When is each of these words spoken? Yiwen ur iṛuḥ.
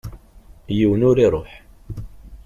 Yiwen 0.77 1.05
ur 1.09 1.17
iṛuḥ. 1.25 1.51